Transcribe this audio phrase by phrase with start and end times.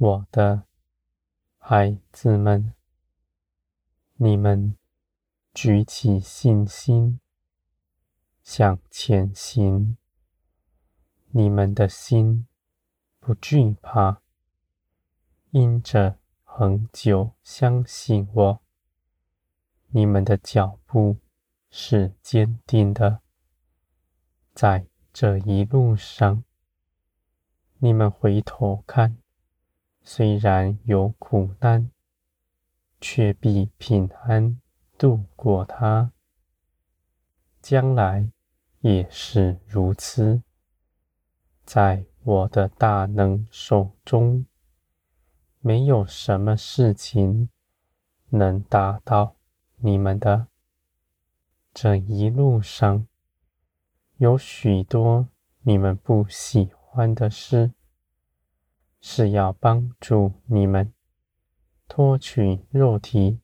[0.00, 0.62] 我的
[1.58, 2.72] 孩子们，
[4.14, 4.76] 你们
[5.52, 7.18] 举起信心，
[8.44, 9.96] 向前行。
[11.30, 12.46] 你们的心
[13.18, 14.22] 不惧怕，
[15.50, 18.62] 因着恒久相信我，
[19.88, 21.16] 你们的脚步
[21.72, 23.20] 是坚定的。
[24.54, 26.44] 在这一路上，
[27.78, 29.18] 你们回头看。
[30.10, 31.90] 虽然有苦难，
[32.98, 34.58] 却必平安
[34.96, 36.12] 度过它。
[37.60, 38.30] 将来
[38.80, 40.42] 也是如此。
[41.66, 44.46] 在我的大能手中，
[45.60, 47.50] 没有什么事情
[48.30, 49.36] 能打倒
[49.76, 50.46] 你们的。
[51.74, 53.06] 这一路上，
[54.16, 55.28] 有许多
[55.60, 57.72] 你们不喜欢的事。
[59.00, 60.92] 是要帮助你们
[61.86, 63.40] 脱去肉体，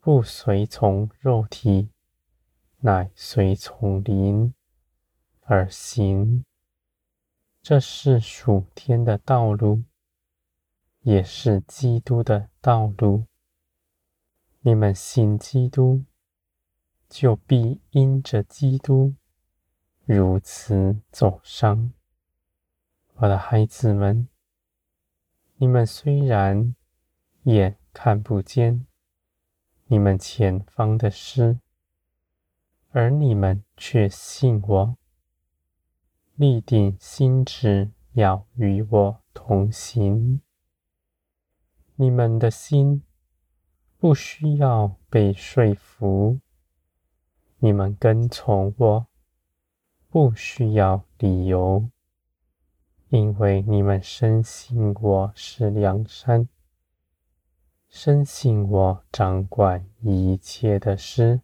[0.00, 1.90] 不随从肉体，
[2.80, 4.52] 乃随从灵
[5.42, 6.44] 而行。
[7.62, 9.84] 这是属天的道路，
[11.02, 13.26] 也是基督的道路。
[14.62, 16.04] 你们信基督，
[17.08, 19.14] 就必因着基督
[20.04, 21.92] 如此走上。
[23.14, 24.28] 我的孩子们。
[25.62, 26.74] 你们虽然
[27.44, 28.84] 眼看不见
[29.86, 31.60] 你们前方的事，
[32.90, 34.96] 而你们却信我，
[36.34, 40.40] 立定心志要与我同行。
[41.94, 43.04] 你们的心
[43.98, 46.40] 不需要被说服，
[47.58, 49.06] 你们跟从我
[50.08, 51.88] 不需要理由。
[53.12, 56.48] 因为你们深信我是梁山，
[57.90, 61.42] 深信我掌管一切的事。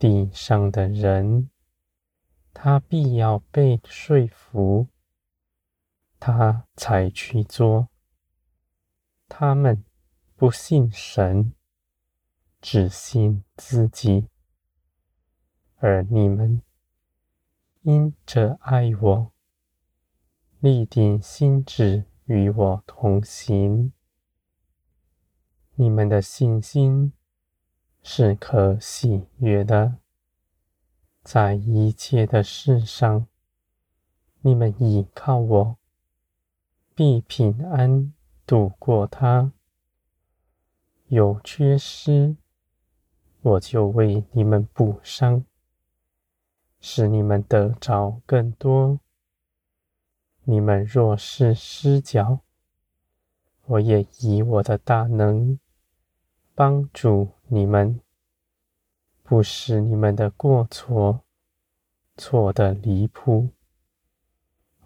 [0.00, 1.50] 地上的人，
[2.52, 4.88] 他必要被说服，
[6.18, 7.88] 他才去做。
[9.28, 9.84] 他们
[10.34, 11.52] 不信神，
[12.60, 14.26] 只信自己。
[15.76, 16.60] 而你们
[17.82, 19.32] 因着爱我。
[20.62, 23.92] 立定心志与我同行，
[25.74, 27.12] 你们的信心
[28.00, 29.96] 是可喜悦的，
[31.24, 33.26] 在一切的事上，
[34.42, 35.76] 你们倚靠我，
[36.94, 38.14] 必平安
[38.46, 39.50] 度过它。
[41.08, 42.36] 有缺失，
[43.40, 45.44] 我就为你们补上，
[46.80, 49.00] 使你们得着更多。
[50.44, 52.40] 你们若是失脚，
[53.66, 55.58] 我也以我的大能
[56.54, 58.00] 帮助你们，
[59.22, 61.22] 不使你们的过错
[62.16, 63.50] 错的离谱。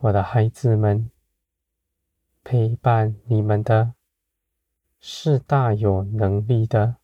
[0.01, 1.11] 我的孩子们，
[2.45, 3.95] 陪伴你们的
[5.01, 6.97] 是大有能力的，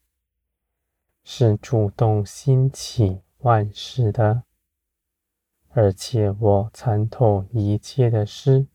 [1.24, 4.42] 是主动兴起万事的。
[5.74, 8.66] 而且我参透一切的事，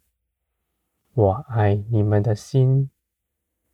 [1.13, 2.89] 我爱你们的心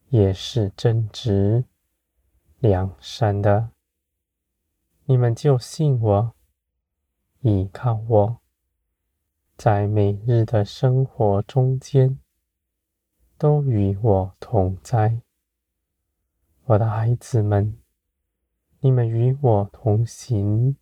[0.10, 1.64] 也是正直、
[2.60, 3.70] 良善的。
[5.06, 6.36] 你们就信我，
[7.40, 8.42] 依靠我，
[9.56, 12.20] 在每日的生活中间
[13.38, 15.22] 都与我同在。
[16.66, 17.78] 我的孩子们，
[18.82, 20.76] 你们与我同行，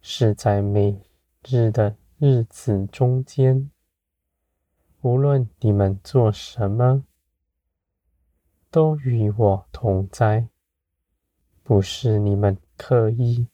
[0.00, 1.00] 是在每
[1.50, 3.70] 日的日子中间，
[5.00, 7.04] 无论你们做什么，
[8.70, 10.48] 都与我同在。
[11.62, 13.46] 不是你们刻意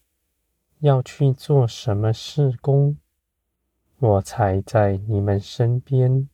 [0.81, 2.99] 要去做什么事工，
[4.01, 6.29] 我才在你们身边。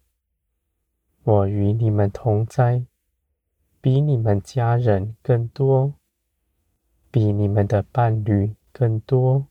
[1.25, 2.87] 我与你们同在，
[3.83, 5.93] 比你们家人更多，
[7.11, 9.50] 比你们的伴侣更多。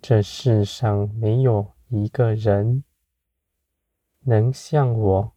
[0.00, 2.84] 这世上没有一个人
[4.20, 5.32] 能像我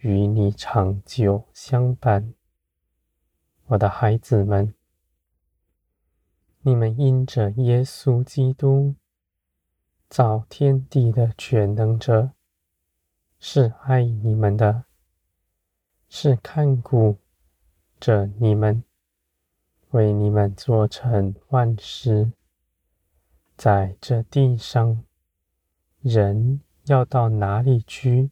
[0.00, 2.34] 与你长久相伴，
[3.66, 4.74] 我的孩子们，
[6.62, 8.94] 你们因着耶稣基督
[10.08, 12.32] 造天地的全能者，
[13.38, 14.84] 是爱你们的，
[16.08, 17.18] 是看顾
[17.98, 18.84] 着你们，
[19.90, 22.32] 为你们做成万事。
[23.56, 25.02] 在这地上，
[26.00, 28.30] 人要到哪里去，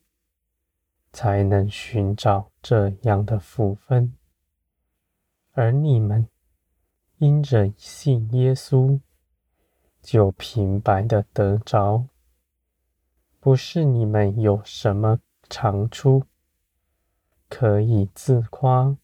[1.12, 4.14] 才能寻找这样的福分。
[5.52, 6.28] 而你们
[7.16, 9.00] 因着信耶稣，
[10.02, 12.06] 就平白的得着，
[13.40, 16.24] 不是你们有什么长处
[17.48, 18.98] 可以自夸，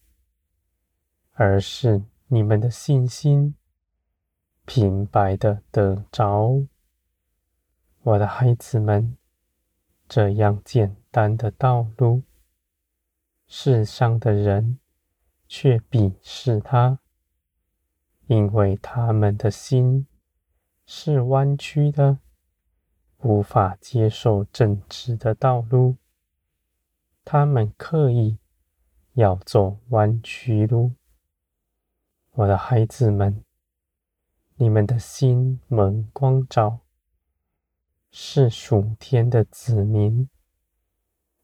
[1.33, 3.55] 而是你们的信心
[4.65, 6.65] 平白的得着。
[8.03, 9.17] 我的孩子们，
[10.07, 12.23] 这样简单的道路，
[13.47, 14.79] 世上的人
[15.47, 16.99] 却鄙视他，
[18.27, 20.07] 因为他们的心
[20.85, 22.19] 是弯曲的，
[23.19, 25.97] 无法接受正直的道路。
[27.23, 28.39] 他们刻意
[29.13, 30.93] 要走弯曲路。
[32.31, 33.43] 我的孩子们，
[34.61, 36.81] 你们的心蒙光照。
[38.11, 40.29] 是属天的子民，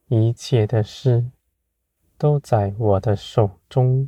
[0.05, 1.31] 一切的事
[2.15, 4.07] 都在我的手中。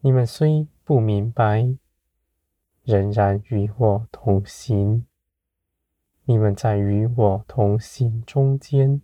[0.00, 1.72] 你们虽不明白，
[2.82, 5.06] 仍然与我同行。
[6.24, 9.00] 你们在与我同行中间，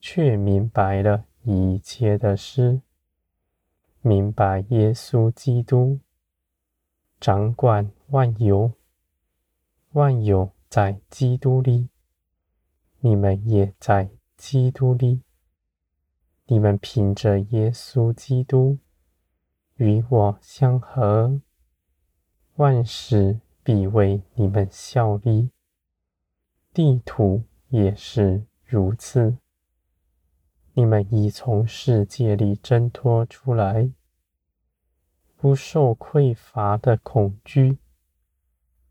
[0.00, 2.80] 却明白了一切的事，
[4.00, 6.00] 明白耶稣基督
[7.22, 8.72] 掌管万有，
[9.92, 10.50] 万有。
[10.68, 11.90] 在基督里，
[13.00, 14.08] 你们也在
[14.38, 15.20] 基督里。
[16.46, 18.78] 你们凭着耶稣基督
[19.76, 21.42] 与我相合，
[22.54, 25.50] 万事必为你们效力。
[26.72, 29.36] 地土也是如此。
[30.72, 33.90] 你们已从世界里挣脱出来，
[35.42, 37.78] 不受匮乏的恐惧。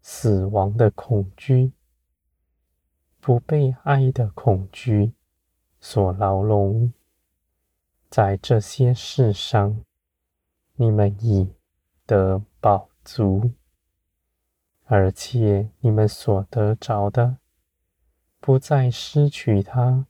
[0.01, 1.71] 死亡的恐惧，
[3.21, 5.13] 不被爱的恐惧
[5.79, 6.91] 所牢笼，
[8.09, 9.81] 在这些事上，
[10.75, 11.53] 你们已
[12.05, 13.53] 得饱足，
[14.83, 17.37] 而且你们所得着的，
[18.41, 20.05] 不再失去它，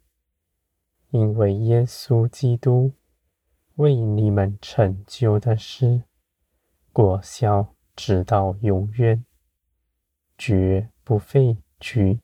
[1.11, 2.93] 因为耶稣基督
[3.75, 6.01] 为你们成就的事，
[6.91, 9.25] 果效直到永远。
[10.37, 12.19] 绝不废去。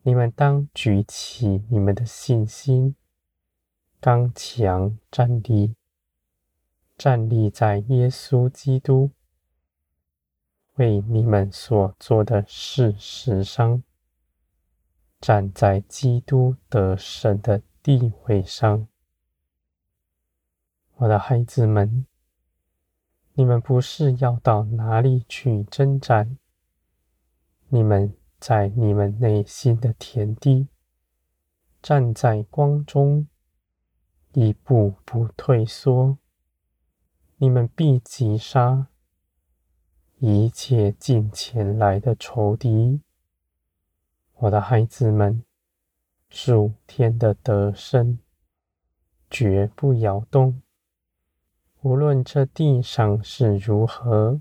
[0.00, 2.96] 你们当举起你们的信心，
[4.00, 5.74] 刚强站立，
[6.96, 9.10] 站立在耶稣基督
[10.76, 13.82] 为你们所做的事实上，
[15.20, 18.88] 站在基督得胜的地位上。
[20.94, 22.06] 我的孩子们，
[23.38, 26.38] 你们不是要到哪里去征战？
[27.68, 30.68] 你们在你们内心的田地，
[31.82, 33.28] 站在光中，
[34.32, 36.16] 一步不退缩。
[37.36, 38.86] 你们必击杀
[40.16, 43.02] 一切近前来的仇敌。
[44.36, 45.44] 我的孩子们，
[46.30, 48.18] 属天的得胜
[49.28, 50.62] 绝不摇动，
[51.86, 54.40] 无论这地上是如何。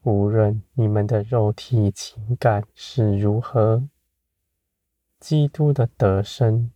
[0.00, 3.86] 无论你们的肉体情感是如何，
[5.20, 6.70] 基督的得胜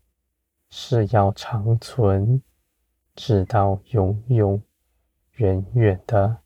[0.69, 2.43] 是要长存，
[3.15, 4.61] 直到永永
[5.37, 6.43] 远远的。